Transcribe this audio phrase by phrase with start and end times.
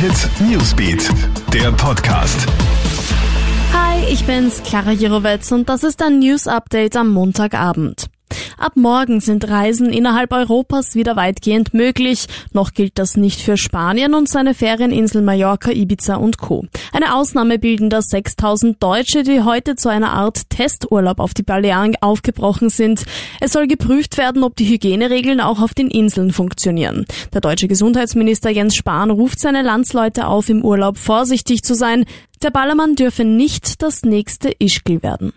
[0.00, 1.10] Hit Newsbeat,
[1.52, 2.46] der Podcast.
[3.72, 8.08] Hi, ich bin's, Clara Jirovetz und das ist ein News Update am Montagabend.
[8.58, 12.26] Ab morgen sind Reisen innerhalb Europas wieder weitgehend möglich.
[12.52, 16.66] Noch gilt das nicht für Spanien und seine Ferieninseln Mallorca, Ibiza und Co.
[16.92, 21.94] Eine Ausnahme bilden da 6000 Deutsche, die heute zu einer Art Testurlaub auf die Balearen
[22.00, 23.04] aufgebrochen sind.
[23.40, 27.06] Es soll geprüft werden, ob die Hygieneregeln auch auf den Inseln funktionieren.
[27.32, 32.06] Der deutsche Gesundheitsminister Jens Spahn ruft seine Landsleute auf, im Urlaub vorsichtig zu sein.
[32.42, 35.32] Der Ballermann dürfe nicht das nächste Ischgl werden.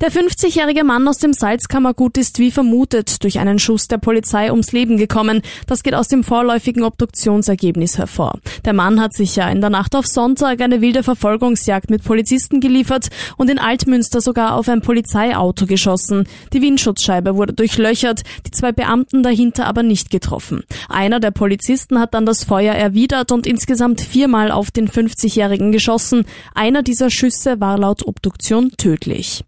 [0.00, 4.72] Der 50-jährige Mann aus dem Salzkammergut ist wie vermutet durch einen Schuss der Polizei ums
[4.72, 5.42] Leben gekommen.
[5.66, 8.38] Das geht aus dem vorläufigen Obduktionsergebnis hervor.
[8.64, 12.60] Der Mann hat sich ja in der Nacht auf Sonntag eine wilde Verfolgungsjagd mit Polizisten
[12.60, 16.24] geliefert und in Altmünster sogar auf ein Polizeiauto geschossen.
[16.52, 20.64] Die Windschutzscheibe wurde durchlöchert, die zwei Beamten dahinter aber nicht getroffen.
[20.88, 26.24] Einer der Polizisten hat dann das Feuer erwidert und insgesamt viermal auf den 50-jährigen geschossen.
[26.54, 29.44] Einer dieser Schüsse war laut Obduktion tödlich.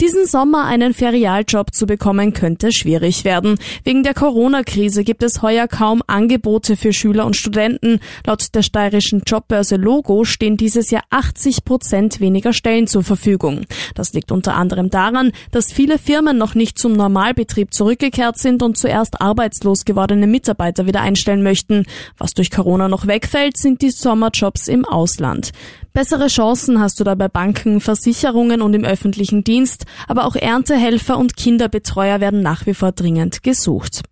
[0.00, 3.58] Diesen Sommer einen Ferialjob zu bekommen könnte schwierig werden.
[3.82, 8.00] Wegen der Corona-Krise gibt es heuer kaum Angebote für Schüler und Studenten.
[8.26, 13.62] Laut der steirischen Jobbörse Logo stehen dieses Jahr 80 Prozent weniger Stellen zur Verfügung.
[13.94, 18.76] Das liegt unter anderem daran, dass viele Firmen noch nicht zum Normalbetrieb zurückgekehrt sind und
[18.76, 21.86] zuerst arbeitslos gewordene Mitarbeiter wieder einstellen möchten.
[22.18, 25.52] Was durch Corona noch wegfällt, sind die Sommerjobs im Ausland.
[25.96, 31.16] Bessere Chancen hast du da bei Banken, Versicherungen und im öffentlichen Dienst, aber auch Erntehelfer
[31.16, 34.02] und Kinderbetreuer werden nach wie vor dringend gesucht.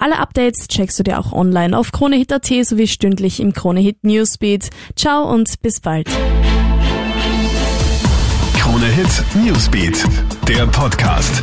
[0.00, 4.70] Alle Updates checkst du dir auch online auf KroneHit.at sowie stündlich im KroneHit Newsbeat.
[4.96, 6.08] Ciao und bis bald.
[8.58, 10.04] KroneHit Newsbeat,
[10.48, 11.40] der Podcast.